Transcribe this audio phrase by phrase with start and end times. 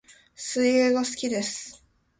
[0.33, 1.85] 水泳が好きです